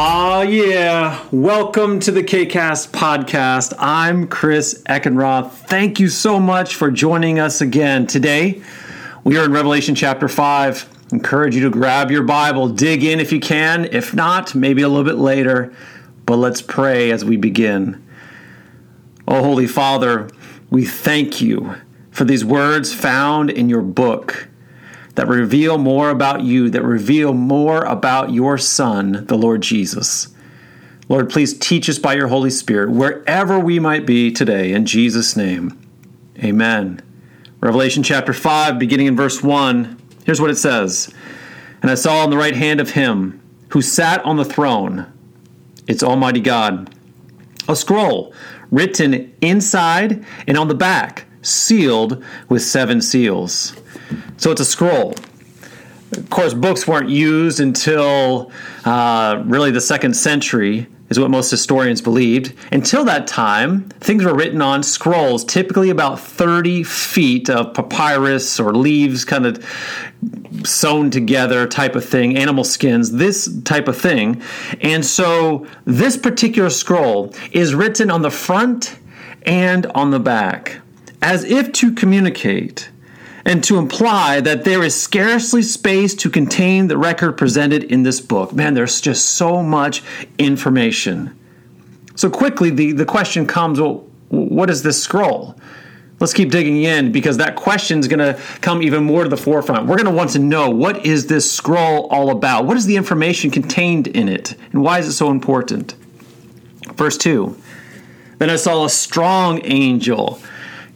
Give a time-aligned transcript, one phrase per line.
[0.00, 1.26] Ah, yeah.
[1.32, 3.74] Welcome to the KCAST podcast.
[3.80, 5.50] I'm Chris Eckenroth.
[5.50, 8.06] Thank you so much for joining us again.
[8.06, 8.62] Today,
[9.24, 11.08] we are in Revelation chapter 5.
[11.10, 13.86] Encourage you to grab your Bible, dig in if you can.
[13.86, 15.74] If not, maybe a little bit later.
[16.26, 18.00] But let's pray as we begin.
[19.26, 20.30] Oh, Holy Father,
[20.70, 21.74] we thank you
[22.12, 24.46] for these words found in your book
[25.18, 30.28] that reveal more about you, that reveal more about your Son, the Lord Jesus.
[31.08, 34.70] Lord, please teach us by your Holy Spirit wherever we might be today.
[34.70, 35.76] In Jesus' name,
[36.38, 37.02] amen.
[37.60, 41.12] Revelation chapter 5, beginning in verse 1, here's what it says
[41.82, 43.40] And I saw on the right hand of him
[43.70, 45.12] who sat on the throne,
[45.88, 46.94] it's Almighty God,
[47.68, 48.32] a scroll
[48.70, 53.74] written inside and on the back, sealed with seven seals.
[54.36, 55.14] So it's a scroll.
[56.12, 58.50] Of course, books weren't used until
[58.84, 62.54] uh, really the second century, is what most historians believed.
[62.72, 68.74] Until that time, things were written on scrolls, typically about 30 feet of papyrus or
[68.74, 69.64] leaves kind of
[70.64, 74.42] sewn together type of thing, animal skins, this type of thing.
[74.80, 78.98] And so this particular scroll is written on the front
[79.46, 80.80] and on the back
[81.22, 82.90] as if to communicate
[83.44, 88.20] and to imply that there is scarcely space to contain the record presented in this
[88.20, 88.52] book.
[88.52, 90.02] Man, there's just so much
[90.38, 91.34] information.
[92.14, 95.58] So quickly, the, the question comes well, what is this scroll?
[96.20, 99.36] Let's keep digging in because that question is going to come even more to the
[99.36, 99.86] forefront.
[99.86, 102.66] We're going to want to know what is this scroll all about?
[102.66, 104.56] What is the information contained in it?
[104.72, 105.94] And why is it so important?
[106.94, 107.56] Verse 2
[108.38, 110.40] Then I saw a strong angel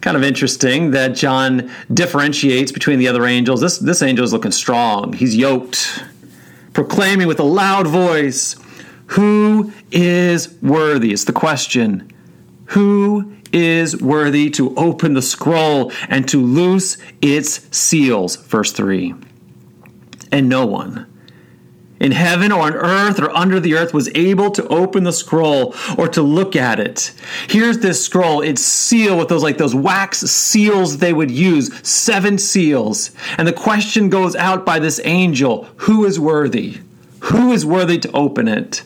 [0.03, 3.61] kind of interesting that John differentiates between the other angels.
[3.61, 6.03] This, this angel is looking strong, he's yoked,
[6.73, 8.57] proclaiming with a loud voice,
[9.07, 11.13] Who is worthy?
[11.13, 12.11] It's the question.
[12.67, 18.35] Who is worthy to open the scroll and to loose its seals?
[18.35, 19.15] Verse 3.
[20.33, 21.12] And no one
[22.03, 25.73] in heaven or on earth or under the earth was able to open the scroll
[25.97, 27.13] or to look at it.
[27.47, 28.41] Here's this scroll.
[28.41, 33.11] It's sealed with those like those wax seals they would use, seven seals.
[33.37, 36.81] And the question goes out by this angel, who is worthy?
[37.21, 38.83] Who is worthy to open it?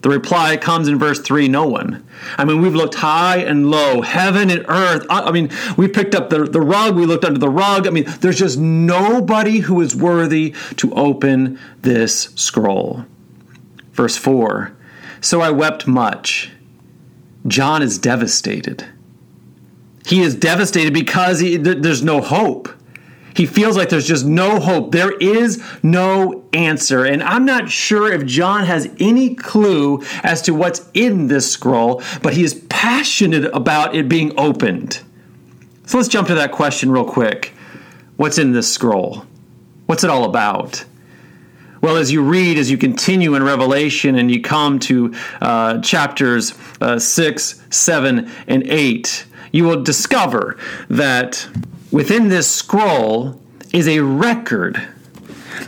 [0.00, 2.06] The reply comes in verse 3 no one.
[2.36, 5.04] I mean, we've looked high and low, heaven and earth.
[5.10, 7.86] I mean, we picked up the, the rug, we looked under the rug.
[7.86, 13.06] I mean, there's just nobody who is worthy to open this scroll.
[13.92, 14.72] Verse 4
[15.20, 16.52] So I wept much.
[17.46, 18.86] John is devastated.
[20.06, 22.68] He is devastated because he, there's no hope.
[23.38, 24.90] He feels like there's just no hope.
[24.90, 27.04] There is no answer.
[27.04, 32.02] And I'm not sure if John has any clue as to what's in this scroll,
[32.20, 35.00] but he is passionate about it being opened.
[35.86, 37.52] So let's jump to that question real quick.
[38.16, 39.24] What's in this scroll?
[39.86, 40.84] What's it all about?
[41.80, 46.54] Well, as you read, as you continue in Revelation and you come to uh, chapters
[46.80, 50.56] uh, 6, 7, and 8, you will discover
[50.90, 51.48] that
[51.90, 53.40] within this scroll
[53.72, 54.80] is a record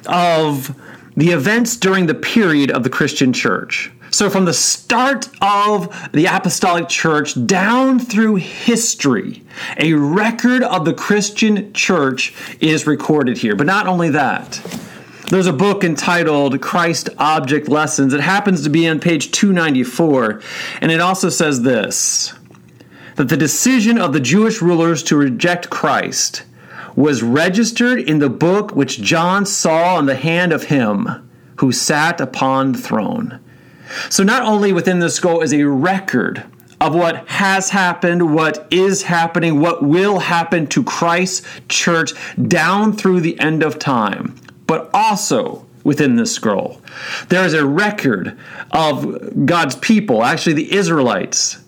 [0.06, 0.74] of
[1.16, 3.90] the events during the period of the Christian church.
[4.12, 9.44] So, from the start of the apostolic church down through history,
[9.76, 13.54] a record of the Christian church is recorded here.
[13.54, 14.60] But not only that,
[15.28, 18.12] there's a book entitled Christ Object Lessons.
[18.12, 20.42] It happens to be on page 294,
[20.80, 22.34] and it also says this
[23.20, 26.42] that the decision of the Jewish rulers to reject Christ
[26.96, 32.18] was registered in the book which John saw in the hand of him who sat
[32.18, 33.38] upon the throne.
[34.08, 36.44] So, not only within the scroll is a record
[36.80, 42.14] of what has happened, what is happening, what will happen to Christ's church
[42.48, 44.34] down through the end of time,
[44.66, 46.80] but also within this scroll.
[47.28, 48.38] There is a record
[48.70, 51.58] of God's people, actually the Israelites,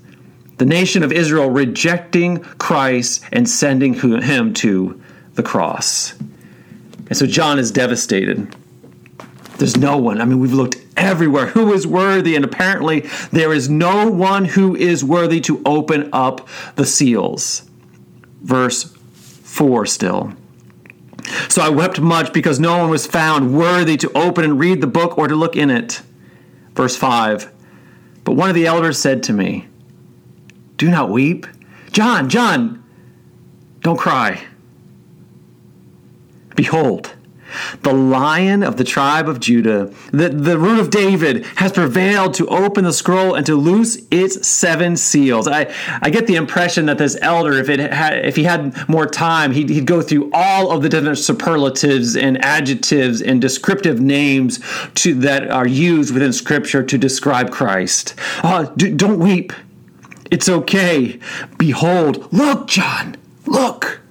[0.63, 5.03] the nation of Israel rejecting Christ and sending him to
[5.35, 6.15] the cross.
[7.09, 8.55] And so John is devastated.
[9.59, 10.21] There's no one.
[10.21, 11.47] I mean, we've looked everywhere.
[11.47, 12.37] Who is worthy?
[12.37, 13.01] And apparently,
[13.33, 17.69] there is no one who is worthy to open up the seals.
[18.41, 20.33] Verse 4 still.
[21.49, 24.87] So I wept much because no one was found worthy to open and read the
[24.87, 26.03] book or to look in it.
[26.75, 27.51] Verse 5.
[28.23, 29.67] But one of the elders said to me,
[30.83, 31.47] do not weep.
[31.93, 32.83] John, John,
[33.83, 34.43] don't cry.
[36.57, 37.15] Behold,
[37.83, 42.47] The lion of the tribe of Judah, the, the root of David, has prevailed to
[42.49, 45.49] open the scroll and to loose its seven seals.
[45.49, 49.07] I, I get the impression that this elder, if, it had, if he had more
[49.07, 54.61] time, he'd, he'd go through all of the different superlatives and adjectives and descriptive names
[54.95, 58.15] to, that are used within Scripture to describe Christ.
[58.43, 59.53] Uh, do, don't weep.
[60.33, 61.21] It's okay.
[61.59, 64.03] Behold, look, John, look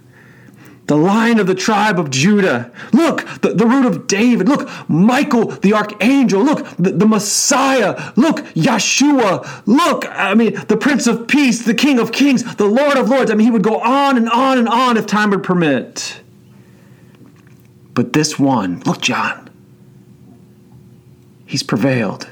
[0.92, 2.70] the lion of the tribe of Judah.
[2.92, 4.50] Look, the, the root of David.
[4.50, 6.44] Look, Michael, the archangel.
[6.44, 8.12] Look, the, the Messiah.
[8.18, 9.62] Look, Yeshua.
[9.66, 13.32] Look, I mean, the Prince of Peace, the King of Kings, the Lord of Lords.
[13.32, 16.20] I mean, he would go on and on and on if time would permit.
[17.94, 19.50] But this one, look, John,
[21.46, 22.31] he's prevailed.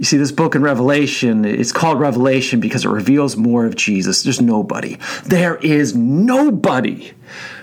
[0.00, 4.22] You see, this book in Revelation, it's called Revelation because it reveals more of Jesus.
[4.22, 4.96] There's nobody.
[5.26, 7.12] There is nobody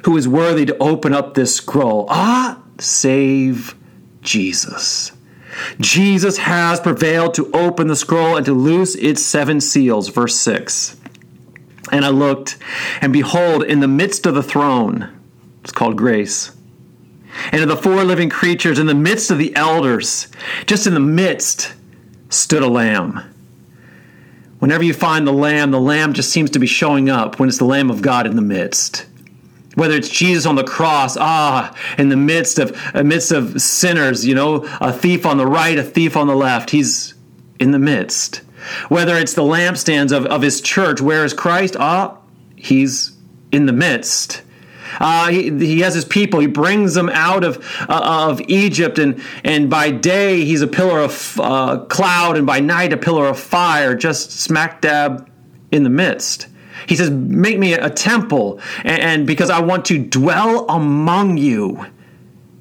[0.03, 2.05] who is worthy to open up this scroll.
[2.09, 3.73] Ah, save
[4.21, 5.13] Jesus.
[5.79, 10.09] Jesus has prevailed to open the scroll and to loose its seven seals.
[10.09, 10.95] Verse 6.
[11.91, 12.59] And I looked,
[13.01, 15.09] and behold, in the midst of the throne,
[15.63, 16.55] it's called grace,
[17.51, 20.27] and of the four living creatures, in the midst of the elders,
[20.67, 21.73] just in the midst,
[22.29, 23.33] stood a lamb.
[24.59, 27.59] Whenever you find the lamb, the lamb just seems to be showing up when it's
[27.59, 29.05] the Lamb of God in the midst.
[29.75, 34.33] Whether it's Jesus on the cross, ah, in the midst of amidst of sinners, you
[34.33, 37.13] know, a thief on the right, a thief on the left, he's
[37.59, 38.41] in the midst.
[38.89, 41.75] Whether it's the lampstands of, of his church, where is Christ?
[41.79, 42.17] Ah,
[42.55, 43.15] he's
[43.51, 44.41] in the midst.
[44.99, 46.39] Uh, he, he, has his people.
[46.39, 47.57] He brings them out of
[47.89, 52.59] uh, of Egypt, and and by day he's a pillar of uh, cloud, and by
[52.59, 55.29] night a pillar of fire, just smack dab
[55.71, 56.47] in the midst.
[56.87, 61.85] He says, "Make me a temple, and, and because I want to dwell among you."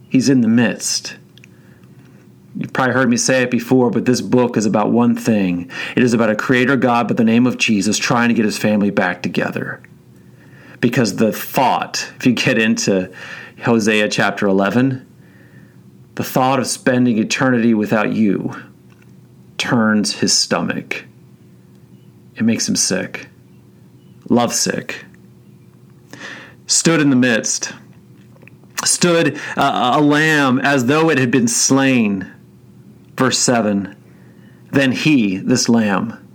[0.08, 1.17] He's in the midst.
[2.56, 5.70] You've probably heard me say it before, but this book is about one thing.
[5.94, 8.56] It is about a creator God by the name of Jesus trying to get his
[8.56, 9.82] family back together
[10.86, 13.12] because the thought, if you get into
[13.64, 15.04] Hosea chapter 11,
[16.14, 18.54] the thought of spending eternity without you
[19.58, 21.04] turns his stomach.
[22.36, 23.26] It makes him sick,
[24.28, 25.04] love sick.
[26.68, 27.72] Stood in the midst,
[28.84, 32.32] stood uh, a lamb as though it had been slain.
[33.16, 33.96] Verse 7
[34.70, 36.25] Then he, this lamb,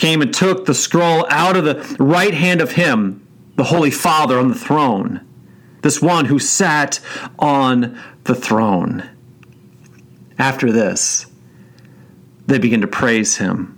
[0.00, 3.26] came and took the scroll out of the right hand of him,
[3.56, 5.20] the Holy Father on the throne,
[5.82, 7.00] this one who sat
[7.38, 9.08] on the throne.
[10.38, 11.26] After this,
[12.46, 13.76] they begin to praise him.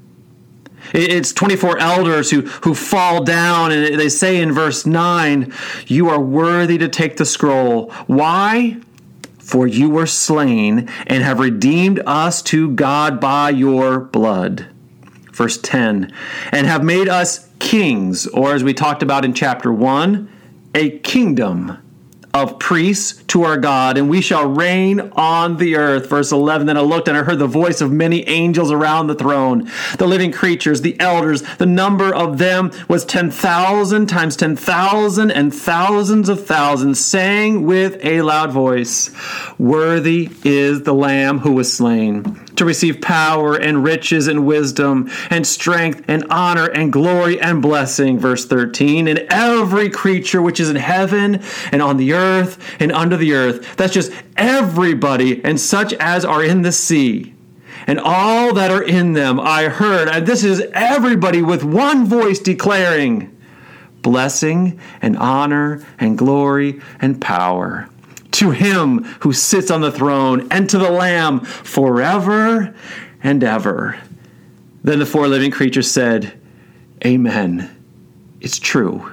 [0.94, 5.52] It's 24 elders who, who fall down, and they say in verse 9,
[5.88, 7.90] You are worthy to take the scroll.
[8.06, 8.76] Why?
[9.38, 14.71] For you were slain and have redeemed us to God by your blood
[15.42, 16.12] verse 10,
[16.52, 20.30] and have made us kings, or as we talked about in chapter 1,
[20.76, 21.76] a kingdom
[22.32, 26.08] of priests to our God, and we shall reign on the earth.
[26.08, 29.16] Verse 11 Then I looked and I heard the voice of many angels around the
[29.16, 29.68] throne,
[29.98, 31.42] the living creatures, the elders.
[31.58, 38.22] The number of them was 10,000 times 10,000 and thousands of thousands, saying with a
[38.22, 39.10] loud voice,
[39.58, 45.46] Worthy is the Lamb who was slain to receive power and riches and wisdom and
[45.46, 48.18] strength and honor and glory and blessing.
[48.18, 49.08] Verse 13.
[49.08, 53.76] And every creature which is in heaven and on the earth and under the earth.
[53.76, 57.34] That's just everybody and such as are in the sea.
[57.86, 60.08] And all that are in them I heard.
[60.08, 63.28] And this is everybody with one voice declaring
[64.02, 67.88] blessing and honor and glory and power
[68.32, 72.74] to him who sits on the throne and to the Lamb forever
[73.22, 74.00] and ever.
[74.82, 76.38] Then the four living creatures said,
[77.04, 77.70] Amen.
[78.40, 79.10] It's true.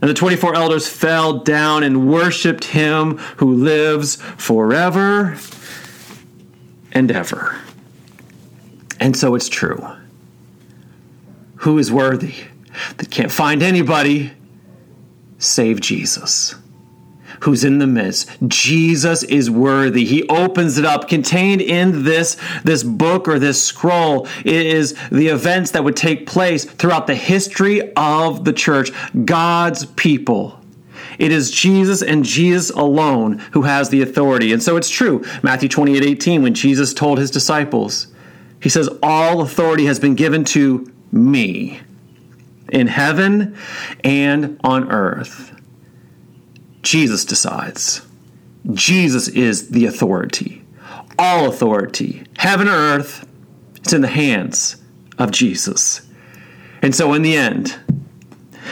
[0.00, 5.36] And the 24 elders fell down and worshiped him who lives forever
[6.92, 7.60] and ever.
[9.00, 9.86] And so it's true.
[11.56, 12.34] Who is worthy?
[12.96, 14.32] That can't find anybody
[15.38, 16.54] save Jesus
[17.40, 18.28] who's in the midst.
[18.46, 20.04] Jesus is worthy.
[20.04, 21.08] He opens it up.
[21.08, 26.64] Contained in this, this book or this scroll is the events that would take place
[26.64, 28.90] throughout the history of the church,
[29.24, 30.60] God's people.
[31.18, 34.52] It is Jesus and Jesus alone who has the authority.
[34.52, 35.24] And so it's true.
[35.42, 38.08] Matthew 28 18, when Jesus told his disciples,
[38.60, 41.80] he says, All authority has been given to me
[42.70, 43.56] in heaven
[44.02, 45.53] and on earth.
[46.84, 48.02] Jesus decides.
[48.72, 50.62] Jesus is the authority.
[51.18, 53.26] All authority, heaven or earth,
[53.76, 54.76] it's in the hands
[55.18, 56.02] of Jesus.
[56.82, 57.78] And so, in the end,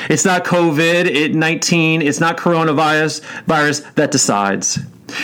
[0.08, 4.78] it's not COVID 19, it's not coronavirus virus that decides.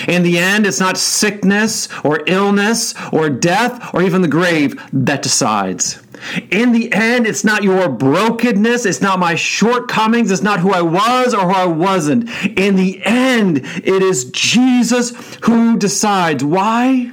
[0.07, 5.23] In the end, it's not sickness or illness or death or even the grave that
[5.23, 6.03] decides.
[6.51, 10.83] In the end, it's not your brokenness, it's not my shortcomings, it's not who I
[10.83, 12.29] was or who I wasn't.
[12.59, 16.45] In the end, it is Jesus who decides.
[16.45, 17.13] Why?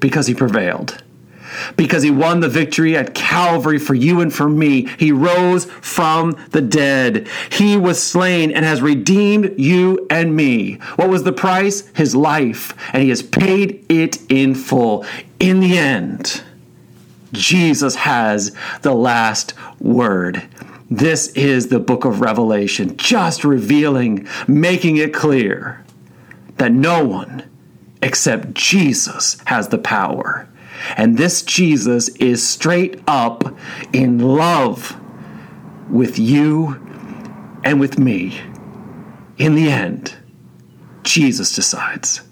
[0.00, 1.02] Because he prevailed
[1.76, 4.88] because he won the victory at Calvary for you and for me.
[4.98, 7.28] He rose from the dead.
[7.50, 10.74] He was slain and has redeemed you and me.
[10.96, 11.88] What was the price?
[11.94, 12.74] His life.
[12.92, 15.04] And he has paid it in full.
[15.40, 16.42] In the end,
[17.34, 20.48] Jesus has the last word.
[20.90, 25.84] This is the book of Revelation, just revealing, making it clear
[26.56, 27.48] that no one
[28.02, 30.48] except Jesus has the power.
[30.96, 33.56] And this Jesus is straight up
[33.92, 34.98] in love
[35.90, 36.80] with you
[37.64, 38.40] and with me.
[39.38, 40.14] In the end,
[41.02, 42.22] Jesus decides.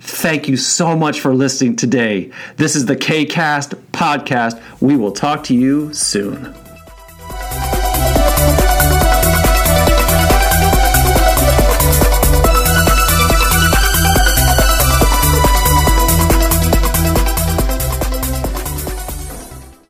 [0.00, 2.30] Thank you so much for listening today.
[2.56, 4.60] This is the KCast podcast.
[4.80, 6.54] We will talk to you soon.